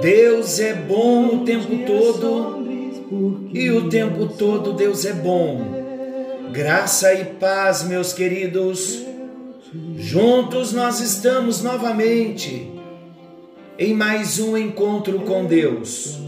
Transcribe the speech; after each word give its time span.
Deus 0.00 0.58
é 0.58 0.72
bom 0.72 1.26
o 1.26 1.44
tempo 1.44 1.84
todo 1.86 2.60
e 3.52 3.70
o 3.70 3.88
tempo 3.90 4.28
todo 4.28 4.72
Deus 4.72 5.04
é 5.04 5.12
bom. 5.12 5.80
Graça 6.52 7.12
e 7.12 7.24
paz, 7.24 7.82
meus 7.82 8.12
queridos. 8.12 9.04
Juntos 9.96 10.72
nós 10.72 11.00
estamos 11.00 11.62
novamente 11.62 12.72
em 13.78 13.92
mais 13.92 14.38
um 14.40 14.56
encontro 14.56 15.20
com 15.20 15.44
Deus. 15.44 16.18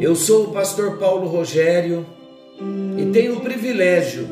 Eu 0.00 0.16
sou 0.16 0.44
o 0.44 0.52
pastor 0.52 0.96
Paulo 0.98 1.28
Rogério 1.28 2.06
e 2.98 3.12
tenho 3.12 3.36
o 3.36 3.40
privilégio 3.40 4.26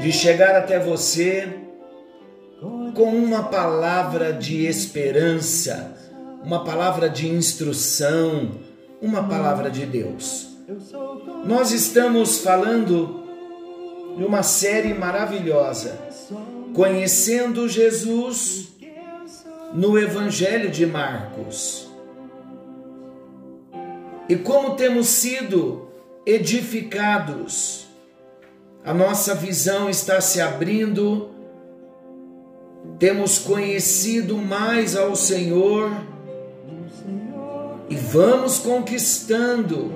de 0.00 0.12
chegar 0.12 0.54
até 0.54 0.78
você 0.78 1.57
com 2.98 3.14
uma 3.14 3.44
palavra 3.44 4.32
de 4.32 4.66
esperança, 4.66 5.96
uma 6.42 6.64
palavra 6.64 7.08
de 7.08 7.28
instrução, 7.28 8.56
uma 9.00 9.28
palavra 9.28 9.70
de 9.70 9.86
Deus. 9.86 10.48
Nós 11.44 11.70
estamos 11.70 12.40
falando 12.40 13.22
de 14.16 14.24
uma 14.24 14.42
série 14.42 14.94
maravilhosa, 14.94 15.96
Conhecendo 16.74 17.68
Jesus 17.68 18.66
no 19.72 19.96
Evangelho 19.96 20.68
de 20.68 20.84
Marcos. 20.84 21.88
E 24.28 24.34
como 24.34 24.74
temos 24.74 25.06
sido 25.06 25.88
edificados, 26.26 27.86
a 28.84 28.92
nossa 28.92 29.36
visão 29.36 29.88
está 29.88 30.20
se 30.20 30.40
abrindo 30.40 31.37
temos 32.98 33.38
conhecido 33.38 34.36
mais 34.36 34.96
ao 34.96 35.14
Senhor 35.14 35.90
e 37.88 37.94
vamos 37.94 38.58
conquistando, 38.58 39.92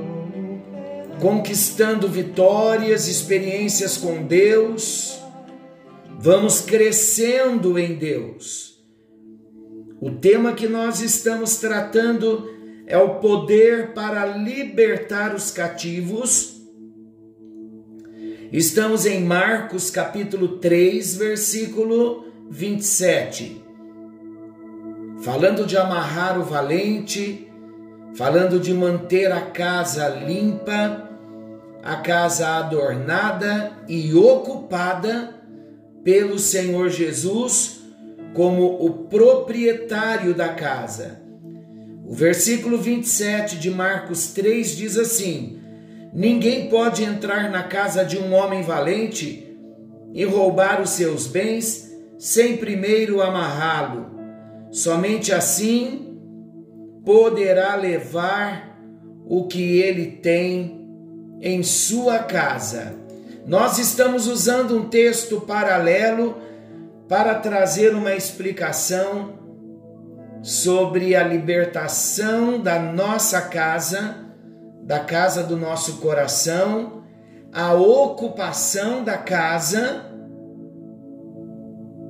conquistando 1.21 2.09
vitórias, 2.09 3.09
experiências 3.09 3.97
com 3.97 4.23
Deus, 4.23 5.21
vamos 6.19 6.61
crescendo 6.61 7.79
em 7.79 7.95
Deus. 7.95 8.81
O 10.01 10.11
tema 10.13 10.53
que 10.53 10.69
nós 10.69 11.01
estamos 11.01 11.57
tratando 11.57 12.51
é 12.87 12.97
o 12.97 13.17
poder 13.17 13.93
para 13.95 14.27
libertar 14.37 15.35
os 15.35 15.51
cativos. 15.51 16.61
Estamos 18.53 19.07
em 19.07 19.23
Marcos 19.23 19.91
capítulo 19.91 20.59
3, 20.59 21.17
versículo 21.17 22.32
27. 22.51 23.63
Falando 25.23 25.65
de 25.65 25.77
amarrar 25.77 26.39
o 26.39 26.45
valente, 26.45 27.49
falando 28.15 28.59
de 28.59 28.75
manter 28.75 29.31
a 29.31 29.41
casa 29.41 30.09
limpa, 30.09 31.09
a 31.83 31.97
casa 31.97 32.49
adornada 32.59 33.73
e 33.89 34.15
ocupada 34.15 35.35
pelo 36.05 36.39
Senhor 36.39 36.89
Jesus 36.91 37.81
como 38.35 38.85
o 38.85 39.05
proprietário 39.09 40.35
da 40.35 40.51
casa. 40.51 41.21
O 42.05 42.15
versículo 42.15 42.79
27 42.79 43.59
de 43.59 43.71
Marcos 43.71 44.33
3 44.33 44.77
diz 44.77 44.99
assim: 44.99 45.61
Ninguém 46.13 46.69
pode 46.69 47.05
entrar 47.05 47.51
na 47.51 47.63
casa 47.63 48.05
de 48.05 48.19
um 48.19 48.35
homem 48.35 48.63
valente 48.63 49.57
e 50.13 50.25
roubar 50.25 50.83
os 50.83 50.91
seus 50.91 51.27
bens 51.27 51.92
sem 52.23 52.57
primeiro 52.57 53.21
amarrá-lo. 53.21 54.07
Somente 54.71 55.33
assim 55.33 56.17
poderá 57.05 57.75
levar 57.75 58.79
o 59.27 59.49
que 59.49 59.81
ele 59.81 60.07
tem 60.07 60.87
em 61.41 61.65
sua 61.65 62.21
casa. 62.21 62.95
Nós 63.45 63.79
estamos 63.79 64.29
usando 64.29 64.79
um 64.79 64.89
texto 64.89 65.41
paralelo 65.41 66.37
para 67.09 67.35
trazer 67.35 67.93
uma 67.93 68.15
explicação 68.15 69.41
sobre 70.45 71.17
a 71.17 71.25
libertação 71.25 72.61
da 72.61 72.79
nossa 72.79 73.41
casa, 73.41 74.15
da 74.85 75.01
casa 75.01 75.43
do 75.43 75.57
nosso 75.57 75.95
coração, 75.95 77.03
a 77.53 77.75
ocupação 77.75 79.03
da 79.03 79.19
casa 79.19 80.12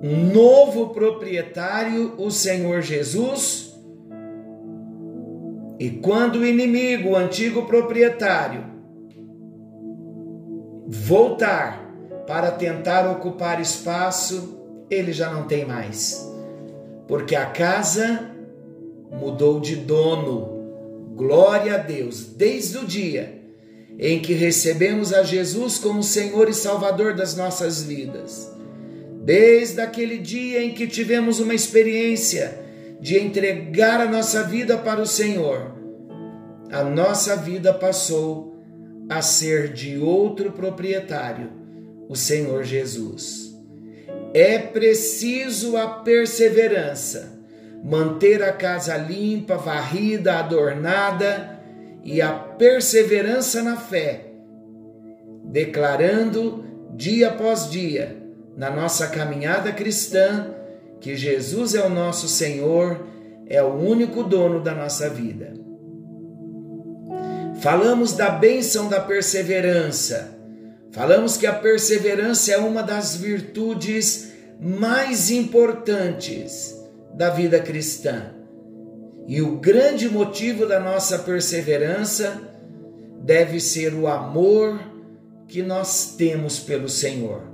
novo 0.02 0.88
proprietário, 0.88 2.14
o 2.18 2.30
Senhor 2.30 2.82
Jesus. 2.82 3.72
E 5.78 5.90
quando 5.90 6.40
o 6.40 6.46
inimigo, 6.46 7.10
o 7.10 7.16
antigo 7.16 7.66
proprietário, 7.66 8.64
voltar 10.88 11.82
para 12.26 12.50
tentar 12.50 13.08
ocupar 13.10 13.60
espaço, 13.60 14.58
ele 14.90 15.12
já 15.12 15.32
não 15.32 15.46
tem 15.46 15.64
mais. 15.64 16.28
Porque 17.06 17.36
a 17.36 17.46
casa 17.46 18.30
mudou 19.10 19.60
de 19.60 19.76
dono. 19.76 20.50
Glória 21.14 21.74
a 21.74 21.78
Deus, 21.78 22.26
desde 22.26 22.78
o 22.78 22.84
dia 22.84 23.40
em 23.98 24.20
que 24.20 24.32
recebemos 24.32 25.12
a 25.12 25.22
Jesus 25.22 25.78
como 25.78 26.02
Senhor 26.02 26.48
e 26.48 26.54
Salvador 26.54 27.14
das 27.14 27.36
nossas 27.36 27.82
vidas. 27.82 28.50
Desde 29.24 29.80
aquele 29.80 30.18
dia 30.18 30.64
em 30.64 30.74
que 30.74 30.84
tivemos 30.84 31.38
uma 31.38 31.54
experiência 31.54 32.58
de 33.00 33.16
entregar 33.16 34.00
a 34.00 34.10
nossa 34.10 34.42
vida 34.42 34.76
para 34.76 35.00
o 35.00 35.06
Senhor, 35.06 35.76
a 36.72 36.82
nossa 36.82 37.36
vida 37.36 37.72
passou 37.72 38.60
a 39.08 39.22
ser 39.22 39.72
de 39.72 39.96
outro 39.96 40.50
proprietário, 40.50 41.52
o 42.08 42.16
Senhor 42.16 42.64
Jesus. 42.64 43.56
É 44.34 44.58
preciso 44.58 45.76
a 45.76 45.86
perseverança, 45.86 47.38
manter 47.84 48.42
a 48.42 48.52
casa 48.52 48.96
limpa, 48.96 49.56
varrida, 49.56 50.38
adornada 50.40 51.60
e 52.02 52.20
a 52.20 52.32
perseverança 52.32 53.62
na 53.62 53.76
fé, 53.76 54.32
declarando 55.44 56.64
dia 56.96 57.28
após 57.28 57.70
dia 57.70 58.21
na 58.56 58.70
nossa 58.70 59.08
caminhada 59.08 59.72
cristã 59.72 60.54
que 61.00 61.16
Jesus 61.16 61.74
é 61.74 61.84
o 61.84 61.88
nosso 61.88 62.28
Senhor, 62.28 63.04
é 63.46 63.62
o 63.62 63.74
único 63.74 64.22
dono 64.22 64.60
da 64.60 64.72
nossa 64.72 65.10
vida. 65.10 65.52
Falamos 67.60 68.12
da 68.12 68.30
bênção 68.30 68.88
da 68.88 69.00
perseverança. 69.00 70.38
Falamos 70.92 71.36
que 71.36 71.46
a 71.46 71.52
perseverança 71.52 72.52
é 72.52 72.56
uma 72.56 72.82
das 72.82 73.16
virtudes 73.16 74.32
mais 74.60 75.30
importantes 75.30 76.76
da 77.14 77.30
vida 77.30 77.58
cristã. 77.58 78.34
E 79.26 79.40
o 79.40 79.56
grande 79.56 80.08
motivo 80.08 80.66
da 80.66 80.78
nossa 80.78 81.18
perseverança 81.18 82.40
deve 83.22 83.60
ser 83.60 83.94
o 83.94 84.06
amor 84.06 84.80
que 85.48 85.62
nós 85.62 86.14
temos 86.16 86.58
pelo 86.60 86.88
Senhor. 86.88 87.51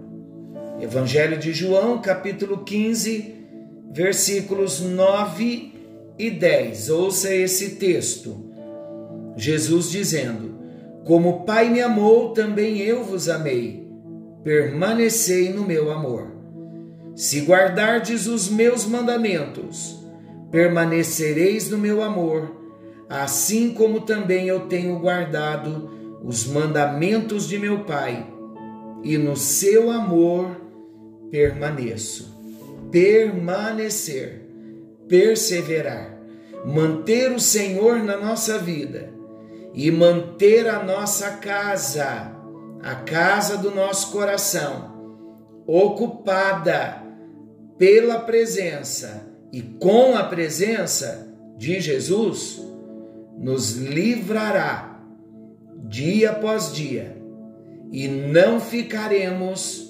Evangelho 0.80 1.36
de 1.36 1.52
João, 1.52 2.00
capítulo 2.00 2.58
15, 2.58 3.34
versículos 3.90 4.80
9 4.80 5.72
e 6.16 6.30
10. 6.30 6.90
Ouça 6.90 7.34
esse 7.34 7.70
texto. 7.70 8.44
Jesus 9.36 9.90
dizendo: 9.90 10.56
Como 11.04 11.30
o 11.30 11.40
Pai 11.40 11.68
me 11.68 11.80
amou, 11.80 12.30
também 12.32 12.78
eu 12.78 13.02
vos 13.02 13.28
amei. 13.28 13.88
Permanecei 14.44 15.52
no 15.52 15.66
meu 15.66 15.90
amor. 15.90 16.30
Se 17.16 17.40
guardardes 17.40 18.28
os 18.28 18.48
meus 18.48 18.86
mandamentos, 18.86 20.00
permanecereis 20.52 21.68
no 21.68 21.76
meu 21.76 22.04
amor, 22.04 22.54
assim 23.08 23.74
como 23.74 24.02
também 24.02 24.46
eu 24.46 24.60
tenho 24.60 24.96
guardado 25.00 25.90
os 26.22 26.46
mandamentos 26.46 27.48
de 27.48 27.58
meu 27.58 27.80
Pai, 27.80 28.24
e 29.02 29.18
no 29.18 29.34
seu 29.34 29.90
amor 29.90 30.67
permaneço. 31.30 32.36
Permanecer, 32.90 34.42
perseverar. 35.08 36.16
manter 36.64 37.30
o 37.30 37.38
Senhor 37.38 38.02
na 38.02 38.16
nossa 38.16 38.58
vida. 38.58 39.10
E 39.74 39.90
manter 39.90 40.66
a 40.68 40.82
nossa 40.82 41.32
casa, 41.32 42.32
a 42.82 42.94
casa 42.96 43.56
do 43.56 43.70
nosso 43.70 44.10
coração, 44.10 45.22
ocupada 45.66 47.02
pela 47.76 48.18
presença 48.20 49.28
e 49.52 49.62
com 49.62 50.16
a 50.16 50.24
presença 50.24 51.28
de 51.56 51.80
Jesus, 51.80 52.60
nos 53.36 53.76
livrará 53.76 55.00
dia 55.84 56.30
após 56.30 56.72
dia. 56.72 57.16
E 57.92 58.08
não 58.08 58.60
ficaremos 58.60 59.87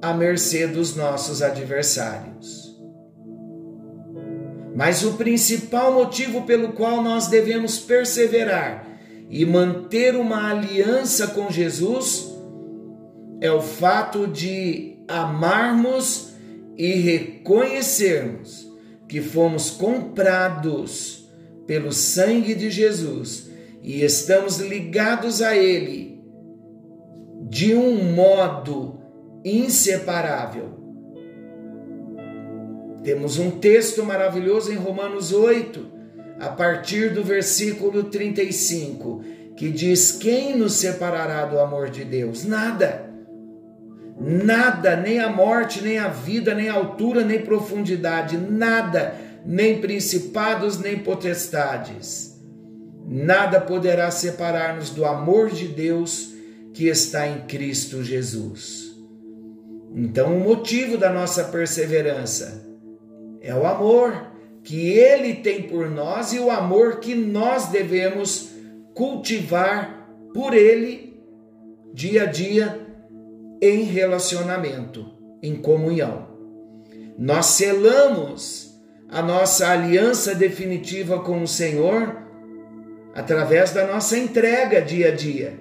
à 0.00 0.14
mercê 0.14 0.66
dos 0.66 0.94
nossos 0.94 1.42
adversários. 1.42 2.68
Mas 4.74 5.02
o 5.04 5.14
principal 5.14 5.92
motivo 5.92 6.42
pelo 6.42 6.72
qual 6.72 7.02
nós 7.02 7.26
devemos 7.26 7.78
perseverar 7.78 8.86
e 9.28 9.44
manter 9.44 10.14
uma 10.14 10.50
aliança 10.50 11.26
com 11.28 11.50
Jesus 11.50 12.32
é 13.40 13.50
o 13.50 13.60
fato 13.60 14.26
de 14.26 14.98
amarmos 15.08 16.32
e 16.76 16.92
reconhecermos 16.94 18.68
que 19.08 19.20
fomos 19.20 19.70
comprados 19.70 21.28
pelo 21.66 21.92
sangue 21.92 22.54
de 22.54 22.70
Jesus 22.70 23.50
e 23.82 24.02
estamos 24.02 24.58
ligados 24.58 25.42
a 25.42 25.56
Ele 25.56 26.22
de 27.48 27.74
um 27.74 28.12
modo 28.14 28.97
inseparável. 29.44 30.78
Temos 33.02 33.38
um 33.38 33.52
texto 33.52 34.04
maravilhoso 34.04 34.72
em 34.72 34.76
Romanos 34.76 35.32
8, 35.32 35.86
a 36.40 36.48
partir 36.48 37.14
do 37.14 37.24
versículo 37.24 38.04
35, 38.04 39.22
que 39.56 39.70
diz: 39.70 40.12
Quem 40.12 40.56
nos 40.56 40.74
separará 40.74 41.46
do 41.46 41.58
amor 41.58 41.90
de 41.90 42.04
Deus? 42.04 42.44
Nada. 42.44 43.08
Nada, 44.20 44.96
nem 44.96 45.20
a 45.20 45.30
morte, 45.30 45.80
nem 45.80 45.98
a 45.98 46.08
vida, 46.08 46.52
nem 46.52 46.68
a 46.68 46.74
altura, 46.74 47.24
nem 47.24 47.40
profundidade, 47.40 48.36
nada, 48.36 49.14
nem 49.46 49.80
principados, 49.80 50.78
nem 50.78 50.98
potestades. 50.98 52.36
Nada 53.06 53.60
poderá 53.60 54.10
separar-nos 54.10 54.90
do 54.90 55.04
amor 55.04 55.50
de 55.50 55.68
Deus 55.68 56.34
que 56.74 56.88
está 56.88 57.28
em 57.28 57.46
Cristo 57.46 58.02
Jesus. 58.02 58.87
Então, 59.94 60.36
o 60.36 60.40
motivo 60.40 60.96
da 60.96 61.10
nossa 61.10 61.44
perseverança 61.44 62.66
é 63.40 63.54
o 63.54 63.66
amor 63.66 64.28
que 64.62 64.90
Ele 64.90 65.34
tem 65.34 65.62
por 65.62 65.88
nós 65.88 66.32
e 66.32 66.38
o 66.38 66.50
amor 66.50 67.00
que 67.00 67.14
nós 67.14 67.68
devemos 67.68 68.50
cultivar 68.94 70.08
por 70.34 70.52
Ele 70.52 71.18
dia 71.92 72.24
a 72.24 72.26
dia 72.26 72.86
em 73.62 73.82
relacionamento, 73.82 75.06
em 75.42 75.56
comunhão. 75.56 76.28
Nós 77.16 77.46
selamos 77.46 78.78
a 79.08 79.22
nossa 79.22 79.68
aliança 79.70 80.34
definitiva 80.34 81.20
com 81.20 81.42
o 81.42 81.48
Senhor 81.48 82.16
através 83.14 83.72
da 83.72 83.86
nossa 83.86 84.18
entrega 84.18 84.82
dia 84.82 85.08
a 85.08 85.10
dia, 85.10 85.58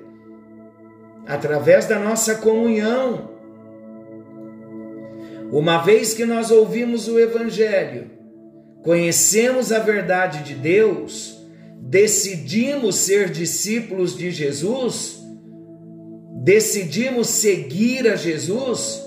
através 1.26 1.88
da 1.88 1.98
nossa 1.98 2.36
comunhão 2.36 3.37
uma 5.52 5.78
vez 5.78 6.14
que 6.14 6.26
nós 6.26 6.52
ouvimos 6.52 7.08
o 7.08 7.18
Evangelho, 7.20 8.12
conhecemos 8.84 9.72
a 9.72 9.80
verdade 9.80 10.44
de 10.44 10.54
Deus, 10.54 11.42
decidimos 11.80 12.96
ser 12.96 13.30
discípulos 13.30 14.16
de 14.18 14.30
Jesus, 14.30 15.22
decidimos 16.44 17.28
seguir 17.28 18.08
a 18.08 18.16
Jesus, 18.16 19.02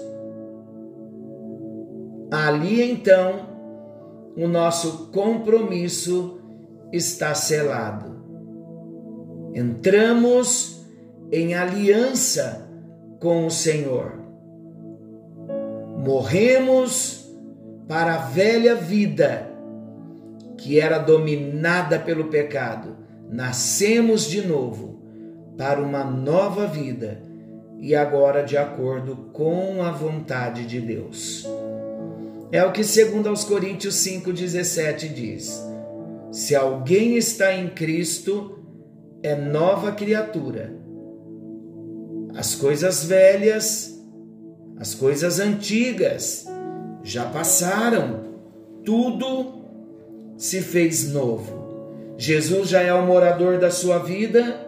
ali 2.30 2.82
então 2.90 3.48
o 4.36 4.48
nosso 4.48 5.10
compromisso 5.10 6.40
está 6.92 7.34
selado. 7.34 8.18
Entramos 9.54 10.86
em 11.30 11.54
aliança 11.54 12.68
com 13.18 13.46
o 13.46 13.50
Senhor 13.50 14.19
morremos 16.00 17.30
para 17.86 18.14
a 18.14 18.18
velha 18.18 18.74
vida 18.74 19.50
que 20.56 20.78
era 20.78 20.98
dominada 20.98 21.98
pelo 21.98 22.24
pecado, 22.28 22.96
nascemos 23.28 24.24
de 24.24 24.46
novo 24.46 25.02
para 25.56 25.80
uma 25.80 26.04
nova 26.04 26.66
vida 26.66 27.22
e 27.78 27.94
agora 27.94 28.42
de 28.42 28.56
acordo 28.56 29.16
com 29.32 29.82
a 29.82 29.90
vontade 29.90 30.66
de 30.66 30.80
Deus. 30.80 31.46
É 32.52 32.64
o 32.64 32.72
que 32.72 32.84
segundo 32.84 33.28
aos 33.28 33.44
Coríntios 33.44 33.94
5:17 33.96 35.08
diz: 35.08 35.62
Se 36.30 36.54
alguém 36.54 37.16
está 37.16 37.54
em 37.54 37.68
Cristo, 37.68 38.58
é 39.22 39.34
nova 39.34 39.92
criatura. 39.92 40.74
As 42.34 42.54
coisas 42.54 43.04
velhas 43.04 43.99
as 44.80 44.94
coisas 44.94 45.38
antigas 45.38 46.46
já 47.04 47.26
passaram, 47.26 48.20
tudo 48.82 49.60
se 50.38 50.62
fez 50.62 51.12
novo. 51.12 52.14
Jesus 52.16 52.70
já 52.70 52.80
é 52.80 52.92
o 52.94 53.04
morador 53.04 53.58
da 53.58 53.70
sua 53.70 53.98
vida. 53.98 54.66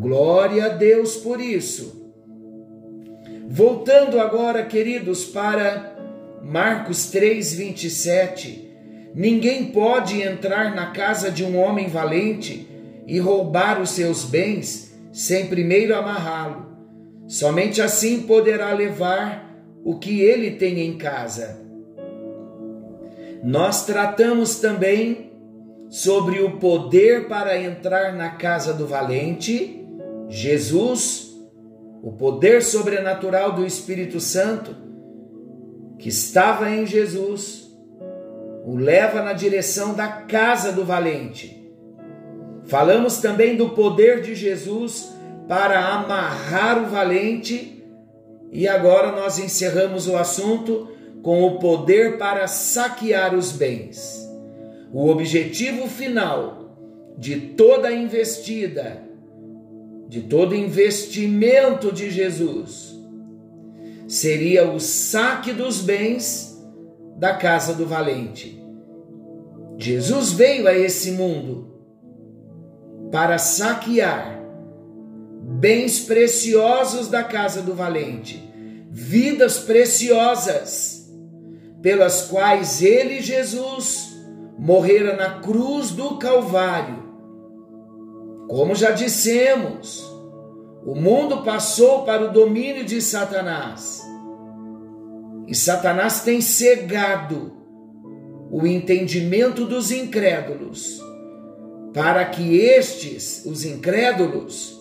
Glória 0.00 0.66
a 0.66 0.68
Deus 0.68 1.16
por 1.16 1.40
isso. 1.40 2.08
Voltando 3.48 4.20
agora, 4.20 4.64
queridos, 4.64 5.24
para 5.24 5.92
Marcos 6.40 7.10
3, 7.10 7.52
27. 7.52 8.70
Ninguém 9.12 9.72
pode 9.72 10.22
entrar 10.22 10.72
na 10.72 10.92
casa 10.92 11.32
de 11.32 11.42
um 11.42 11.58
homem 11.58 11.88
valente 11.88 12.68
e 13.08 13.18
roubar 13.18 13.80
os 13.82 13.90
seus 13.90 14.22
bens 14.22 14.94
sem 15.12 15.46
primeiro 15.46 15.96
amarrá-lo 15.96 16.63
Somente 17.34 17.82
assim 17.82 18.22
poderá 18.22 18.72
levar 18.72 19.52
o 19.84 19.98
que 19.98 20.20
ele 20.20 20.52
tem 20.52 20.78
em 20.78 20.96
casa. 20.96 21.60
Nós 23.42 23.84
tratamos 23.84 24.60
também 24.60 25.32
sobre 25.88 26.40
o 26.40 26.58
poder 26.60 27.26
para 27.26 27.60
entrar 27.60 28.14
na 28.14 28.30
casa 28.30 28.72
do 28.72 28.86
valente, 28.86 29.84
Jesus, 30.28 31.34
o 32.04 32.12
poder 32.12 32.62
sobrenatural 32.62 33.50
do 33.50 33.66
Espírito 33.66 34.20
Santo, 34.20 34.76
que 35.98 36.10
estava 36.10 36.70
em 36.70 36.86
Jesus, 36.86 37.68
o 38.64 38.76
leva 38.76 39.22
na 39.22 39.32
direção 39.32 39.92
da 39.92 40.06
casa 40.06 40.70
do 40.70 40.84
valente. 40.84 41.68
Falamos 42.62 43.16
também 43.16 43.56
do 43.56 43.70
poder 43.70 44.22
de 44.22 44.36
Jesus 44.36 45.13
para 45.48 45.94
amarrar 45.94 46.82
o 46.82 46.86
valente. 46.86 47.84
E 48.50 48.68
agora 48.68 49.12
nós 49.12 49.38
encerramos 49.38 50.06
o 50.06 50.16
assunto 50.16 50.88
com 51.22 51.42
o 51.44 51.58
poder 51.58 52.18
para 52.18 52.46
saquear 52.46 53.34
os 53.34 53.52
bens. 53.52 54.24
O 54.92 55.08
objetivo 55.08 55.88
final 55.88 56.76
de 57.18 57.36
toda 57.40 57.90
investida, 57.92 59.02
de 60.08 60.22
todo 60.22 60.54
investimento 60.54 61.90
de 61.90 62.10
Jesus, 62.10 62.94
seria 64.06 64.70
o 64.70 64.78
saque 64.78 65.52
dos 65.52 65.80
bens 65.80 66.62
da 67.16 67.34
casa 67.34 67.74
do 67.74 67.86
valente. 67.86 68.62
Jesus 69.76 70.32
veio 70.32 70.68
a 70.68 70.74
esse 70.74 71.12
mundo 71.12 71.74
para 73.10 73.38
saquear 73.38 74.43
bens 75.64 76.00
preciosos 76.00 77.08
da 77.08 77.24
casa 77.24 77.62
do 77.62 77.72
valente, 77.72 78.52
vidas 78.90 79.56
preciosas, 79.60 81.10
pelas 81.80 82.26
quais 82.26 82.82
ele, 82.82 83.22
Jesus, 83.22 84.14
morrera 84.58 85.16
na 85.16 85.40
cruz 85.40 85.90
do 85.90 86.18
Calvário. 86.18 87.02
Como 88.46 88.74
já 88.74 88.90
dissemos, 88.90 90.04
o 90.84 90.94
mundo 90.94 91.42
passou 91.42 92.04
para 92.04 92.26
o 92.26 92.32
domínio 92.32 92.84
de 92.84 93.00
Satanás. 93.00 94.02
E 95.46 95.54
Satanás 95.54 96.20
tem 96.20 96.42
cegado 96.42 97.54
o 98.50 98.66
entendimento 98.66 99.64
dos 99.64 99.90
incrédulos, 99.90 101.02
para 101.94 102.22
que 102.26 102.54
estes, 102.54 103.46
os 103.46 103.64
incrédulos, 103.64 104.73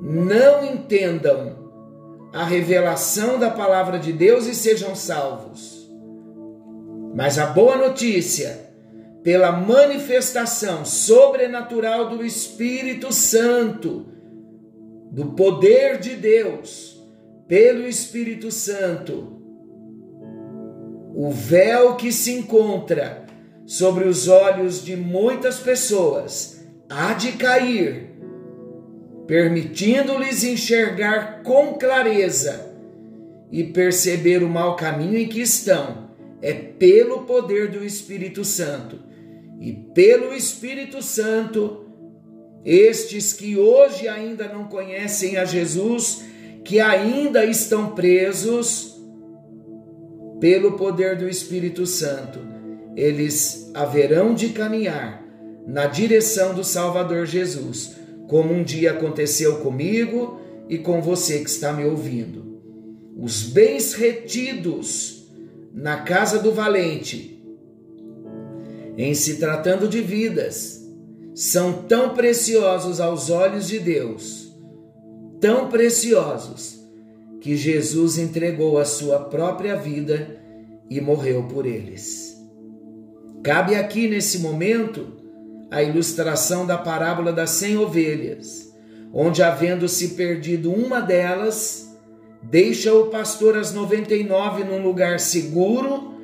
não 0.00 0.64
entendam 0.64 1.66
a 2.32 2.44
revelação 2.44 3.38
da 3.38 3.50
palavra 3.50 3.98
de 3.98 4.12
Deus 4.12 4.46
e 4.46 4.54
sejam 4.54 4.94
salvos. 4.94 5.90
Mas 7.14 7.38
a 7.38 7.46
boa 7.46 7.76
notícia, 7.76 8.70
pela 9.22 9.52
manifestação 9.52 10.84
sobrenatural 10.84 12.10
do 12.10 12.24
Espírito 12.24 13.12
Santo, 13.12 14.06
do 15.10 15.32
poder 15.32 15.98
de 15.98 16.14
Deus, 16.14 17.02
pelo 17.48 17.86
Espírito 17.86 18.50
Santo, 18.50 19.40
o 21.14 21.30
véu 21.30 21.96
que 21.96 22.12
se 22.12 22.32
encontra 22.32 23.24
sobre 23.64 24.06
os 24.06 24.28
olhos 24.28 24.84
de 24.84 24.94
muitas 24.94 25.58
pessoas 25.58 26.56
há 26.88 27.14
de 27.14 27.32
cair, 27.32 28.15
permitindo-lhes 29.26 30.44
enxergar 30.44 31.42
com 31.42 31.74
clareza 31.74 32.72
e 33.50 33.64
perceber 33.64 34.42
o 34.42 34.48
mau 34.48 34.76
caminho 34.76 35.18
em 35.18 35.28
que 35.28 35.40
estão. 35.40 36.06
É 36.42 36.52
pelo 36.52 37.22
poder 37.22 37.70
do 37.70 37.84
Espírito 37.84 38.44
Santo. 38.44 38.98
E 39.60 39.72
pelo 39.72 40.34
Espírito 40.34 41.02
Santo, 41.02 41.86
estes 42.64 43.32
que 43.32 43.56
hoje 43.56 44.06
ainda 44.06 44.48
não 44.48 44.64
conhecem 44.64 45.36
a 45.36 45.44
Jesus, 45.44 46.24
que 46.64 46.78
ainda 46.80 47.44
estão 47.44 47.94
presos, 47.94 48.96
pelo 50.40 50.72
poder 50.72 51.16
do 51.16 51.28
Espírito 51.28 51.86
Santo, 51.86 52.40
eles 52.94 53.70
haverão 53.74 54.34
de 54.34 54.50
caminhar 54.50 55.24
na 55.66 55.86
direção 55.86 56.54
do 56.54 56.62
Salvador 56.62 57.26
Jesus, 57.26 57.96
como 58.28 58.52
um 58.52 58.62
dia 58.62 58.92
aconteceu 58.92 59.56
comigo 59.58 60.40
e 60.68 60.78
com 60.78 61.00
você 61.00 61.40
que 61.40 61.50
está 61.50 61.72
me 61.72 61.84
ouvindo. 61.84 62.60
Os 63.16 63.42
bens 63.42 63.94
retidos 63.94 65.26
na 65.72 65.98
casa 65.98 66.38
do 66.38 66.52
valente, 66.52 67.42
em 68.96 69.14
se 69.14 69.36
tratando 69.36 69.88
de 69.88 70.00
vidas, 70.00 70.82
são 71.34 71.82
tão 71.82 72.14
preciosos 72.14 73.00
aos 73.00 73.30
olhos 73.30 73.68
de 73.68 73.78
Deus, 73.78 74.50
tão 75.40 75.68
preciosos, 75.68 76.76
que 77.40 77.56
Jesus 77.56 78.18
entregou 78.18 78.78
a 78.78 78.84
sua 78.84 79.20
própria 79.20 79.76
vida 79.76 80.40
e 80.90 81.00
morreu 81.00 81.44
por 81.44 81.66
eles. 81.66 82.34
Cabe 83.42 83.74
aqui 83.74 84.08
nesse 84.08 84.38
momento 84.38 85.15
a 85.70 85.82
ilustração 85.82 86.66
da 86.66 86.78
parábola 86.78 87.32
das 87.32 87.50
cem 87.50 87.76
ovelhas, 87.76 88.72
onde, 89.12 89.42
havendo 89.42 89.88
se 89.88 90.10
perdido 90.10 90.72
uma 90.72 91.00
delas, 91.00 91.96
deixa 92.42 92.92
o 92.94 93.06
pastor 93.06 93.56
as 93.56 93.72
noventa 93.72 94.14
e 94.14 94.22
nove 94.22 94.62
num 94.64 94.82
lugar 94.82 95.18
seguro 95.18 96.14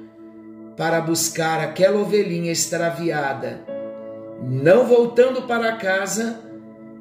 para 0.76 1.00
buscar 1.00 1.60
aquela 1.60 2.00
ovelhinha 2.00 2.52
extraviada, 2.52 3.64
não 4.42 4.86
voltando 4.86 5.42
para 5.42 5.76
casa 5.76 6.40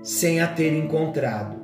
sem 0.04 0.40
a 0.42 0.48
ter 0.48 0.74
encontrado. 0.74 1.62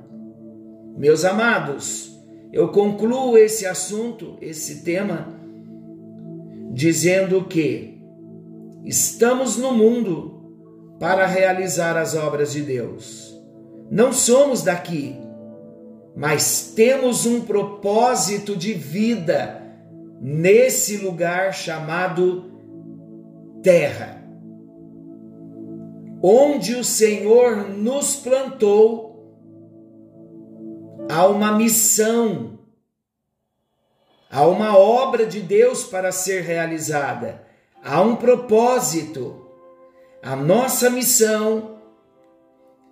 Meus 0.96 1.26
amados, 1.26 2.18
eu 2.52 2.70
concluo 2.70 3.38
esse 3.38 3.66
assunto, 3.66 4.38
esse 4.42 4.84
tema, 4.84 5.36
dizendo 6.72 7.44
que 7.44 8.00
estamos 8.86 9.58
no 9.58 9.74
mundo 9.74 10.37
para 11.00 11.26
realizar 11.26 11.98
as 11.98 12.16
obras 12.16 12.52
de 12.52 12.62
Deus. 12.62 13.36
Não 13.90 14.12
somos 14.12 14.64
daqui, 14.64 15.16
mas 16.16 16.74
temos 16.76 17.26
um 17.26 17.42
propósito 17.42 18.56
de 18.56 18.74
vida 18.74 19.64
nesse 20.20 20.98
lugar 20.98 21.54
chamado 21.54 22.52
terra, 23.62 24.24
onde 26.22 26.76
o 26.76 26.84
Senhor 26.84 27.70
nos 27.70 28.16
plantou 28.16 29.08
há 31.10 31.28
uma 31.28 31.56
missão, 31.56 32.60
há 34.30 34.46
uma 34.46 34.78
obra 34.78 35.26
de 35.26 35.40
Deus 35.40 35.84
para 35.84 36.12
ser 36.12 36.42
realizada, 36.42 37.44
há 37.84 38.02
um 38.02 38.16
propósito. 38.16 39.47
A 40.28 40.36
nossa 40.36 40.90
missão 40.90 41.78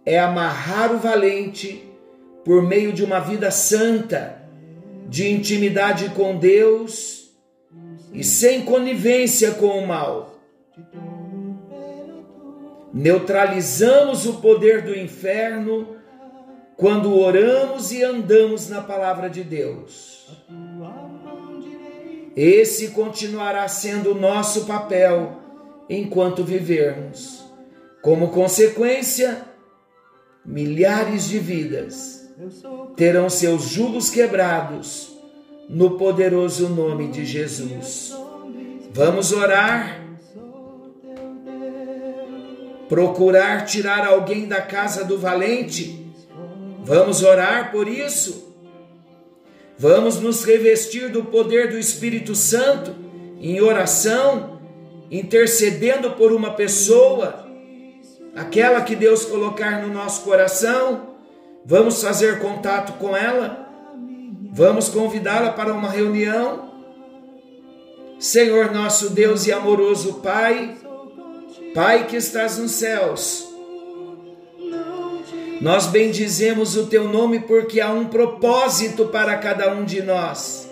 é 0.06 0.18
amarrar 0.18 0.94
o 0.94 1.00
valente 1.00 1.84
por 2.46 2.64
meio 2.64 2.94
de 2.94 3.04
uma 3.04 3.20
vida 3.20 3.52
santa, 3.52 4.42
de 5.10 5.30
intimidade 5.30 6.12
com 6.12 6.38
Deus 6.38 7.36
e 8.14 8.24
sem 8.24 8.64
conivência 8.64 9.52
com 9.52 9.78
o 9.78 9.86
mal. 9.86 10.40
Neutralizamos 12.94 14.26
o 14.26 14.36
poder 14.36 14.84
do 14.84 14.98
inferno 14.98 15.98
quando 16.78 17.20
oramos 17.20 17.92
e 17.92 18.02
andamos 18.02 18.70
na 18.70 18.80
palavra 18.80 19.30
de 19.30 19.44
Deus. 19.44 20.26
Esse 22.34 22.92
continuará 22.92 23.68
sendo 23.68 24.14
o 24.14 24.16
nosso 24.16 24.64
papel 24.64 25.44
enquanto 25.90 26.44
vivermos. 26.44 27.44
Como 28.02 28.30
consequência, 28.30 29.44
milhares 30.46 31.28
de 31.28 31.40
vidas 31.40 32.30
terão 32.96 33.30
seus 33.30 33.64
jugos 33.64 34.10
quebrados 34.10 35.16
no 35.68 35.98
poderoso 35.98 36.70
nome 36.70 37.08
de 37.08 37.26
Jesus. 37.26 38.16
Vamos 38.92 39.32
orar. 39.32 40.04
Procurar 42.88 43.66
tirar 43.66 44.06
alguém 44.06 44.48
da 44.48 44.62
casa 44.62 45.04
do 45.04 45.18
valente 45.18 46.06
Vamos 46.86 47.24
orar 47.24 47.72
por 47.72 47.88
isso. 47.88 48.54
Vamos 49.76 50.22
nos 50.22 50.46
revestir 50.46 51.10
do 51.10 51.26
poder 51.26 51.72
do 51.72 51.80
Espírito 51.80 52.36
Santo 52.36 52.96
em 53.42 53.60
oração, 53.60 54.55
intercedendo 55.10 56.12
por 56.12 56.32
uma 56.32 56.52
pessoa, 56.52 57.48
aquela 58.36 58.82
que 58.82 58.96
Deus 58.96 59.26
colocar 59.26 59.82
no 59.82 59.94
nosso 59.94 60.24
coração. 60.24 61.16
Vamos 61.66 62.02
fazer 62.02 62.40
contato 62.40 62.94
com 63.00 63.16
ela. 63.16 63.68
Vamos 64.52 64.90
convidá-la 64.90 65.52
para 65.52 65.74
uma 65.74 65.90
reunião. 65.90 66.72
Senhor 68.20 68.72
nosso 68.72 69.10
Deus 69.10 69.46
e 69.46 69.52
amoroso 69.52 70.16
Pai, 70.16 70.78
Pai 71.74 72.08
que 72.08 72.16
estás 72.16 72.58
nos 72.58 72.72
céus, 72.72 73.46
nós 75.60 75.88
bendizemos 75.88 76.78
o 76.78 76.88
teu 76.88 77.10
nome 77.10 77.42
porque 77.42 77.82
há 77.82 77.90
um 77.90 78.06
propósito 78.06 79.08
para 79.08 79.38
cada 79.38 79.74
um 79.74 79.84
de 79.84 80.02
nós. 80.02 80.70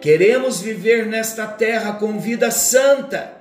Queremos 0.00 0.60
viver 0.60 1.06
nesta 1.06 1.46
terra 1.46 1.92
com 1.92 2.18
vida 2.18 2.50
santa, 2.50 3.39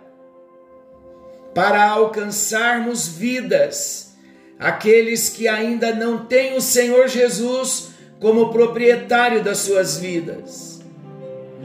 para 1.54 1.88
alcançarmos 1.90 3.08
vidas, 3.08 4.14
aqueles 4.58 5.30
que 5.30 5.48
ainda 5.48 5.94
não 5.94 6.26
têm 6.26 6.56
o 6.56 6.62
Senhor 6.62 7.08
Jesus 7.08 7.90
como 8.20 8.52
proprietário 8.52 9.44
das 9.44 9.60
suas 9.60 9.98
vidas, 9.98 10.82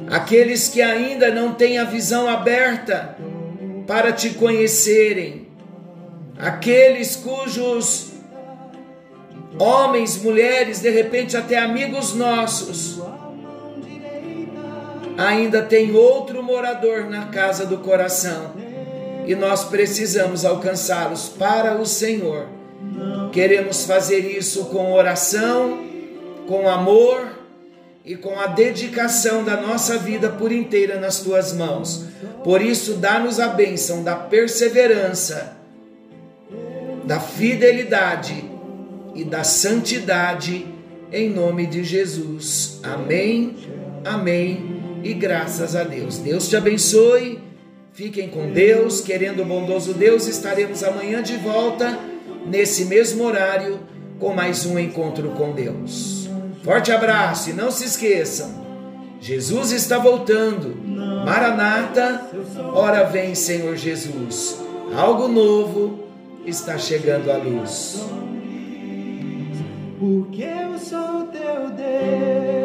aqueles 0.08 0.68
que 0.68 0.80
ainda 0.80 1.30
não 1.34 1.54
têm 1.54 1.78
a 1.78 1.84
visão 1.84 2.28
aberta 2.28 3.16
para 3.86 4.12
te 4.12 4.30
conhecerem, 4.30 5.48
aqueles 6.38 7.16
cujos 7.16 8.12
homens, 9.58 10.20
mulheres, 10.20 10.80
de 10.80 10.90
repente 10.90 11.36
até 11.36 11.58
amigos 11.58 12.14
nossos, 12.14 13.00
ainda 15.16 15.62
tem 15.62 15.94
outro 15.94 16.42
morador 16.42 17.08
na 17.08 17.26
casa 17.26 17.64
do 17.66 17.78
coração 17.78 18.63
e 19.26 19.34
nós 19.34 19.64
precisamos 19.64 20.44
alcançá-los 20.44 21.28
para 21.28 21.76
o 21.76 21.86
Senhor. 21.86 22.46
Queremos 23.32 23.84
fazer 23.84 24.20
isso 24.20 24.66
com 24.66 24.92
oração, 24.92 25.84
com 26.46 26.68
amor 26.68 27.32
e 28.04 28.14
com 28.14 28.38
a 28.38 28.46
dedicação 28.46 29.42
da 29.42 29.60
nossa 29.60 29.96
vida 29.96 30.28
por 30.28 30.52
inteira 30.52 31.00
nas 31.00 31.20
tuas 31.20 31.52
mãos. 31.52 32.04
Por 32.42 32.60
isso, 32.60 32.94
dá-nos 32.94 33.40
a 33.40 33.48
bênção 33.48 34.04
da 34.04 34.14
perseverança, 34.14 35.56
da 37.04 37.18
fidelidade 37.18 38.44
e 39.14 39.24
da 39.24 39.42
santidade, 39.42 40.66
em 41.10 41.30
nome 41.30 41.66
de 41.66 41.82
Jesus. 41.82 42.80
Amém, 42.82 43.56
amém 44.04 45.00
e 45.02 45.14
graças 45.14 45.74
a 45.74 45.84
Deus. 45.84 46.18
Deus 46.18 46.48
te 46.48 46.56
abençoe, 46.56 47.38
Fiquem 47.94 48.28
com 48.28 48.52
Deus, 48.52 49.00
querendo 49.00 49.42
o 49.42 49.44
bondoso 49.44 49.94
Deus, 49.94 50.26
estaremos 50.26 50.82
amanhã 50.82 51.22
de 51.22 51.36
volta, 51.36 51.96
nesse 52.44 52.86
mesmo 52.86 53.22
horário, 53.22 53.78
com 54.18 54.34
mais 54.34 54.66
um 54.66 54.76
encontro 54.80 55.30
com 55.30 55.52
Deus. 55.52 56.28
Forte 56.64 56.90
abraço 56.90 57.50
e 57.50 57.52
não 57.52 57.70
se 57.70 57.84
esqueçam, 57.84 58.64
Jesus 59.20 59.70
está 59.70 59.96
voltando. 59.96 60.74
Maranata, 61.24 62.20
ora 62.74 63.04
vem, 63.04 63.32
Senhor 63.36 63.76
Jesus. 63.76 64.60
Algo 64.92 65.28
novo 65.28 66.00
está 66.44 66.76
chegando 66.76 67.30
à 67.30 67.36
luz. 67.36 68.04
Porque 70.00 70.42
eu 70.42 70.76
sou 70.80 71.28
teu 71.28 71.70
Deus. 71.70 72.63